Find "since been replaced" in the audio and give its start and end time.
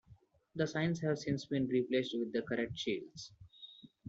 1.19-2.15